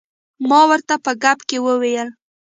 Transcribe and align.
ما 0.49 0.61
ورته 0.69 0.95
په 1.05 1.11
ګپ 1.23 1.39
کې 1.49 1.57
وویل. 1.65 2.09